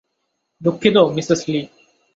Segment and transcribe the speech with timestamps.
[0.61, 1.61] দুঃখিত, Mrs Li.